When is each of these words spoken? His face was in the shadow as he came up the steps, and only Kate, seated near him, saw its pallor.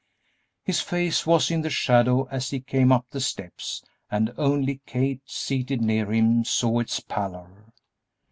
His 0.63 0.81
face 0.81 1.27
was 1.27 1.51
in 1.51 1.61
the 1.61 1.69
shadow 1.69 2.23
as 2.31 2.49
he 2.49 2.59
came 2.59 2.91
up 2.91 3.05
the 3.11 3.21
steps, 3.21 3.83
and 4.09 4.33
only 4.35 4.81
Kate, 4.87 5.21
seated 5.29 5.79
near 5.79 6.11
him, 6.11 6.43
saw 6.43 6.79
its 6.79 6.99
pallor. 7.01 7.71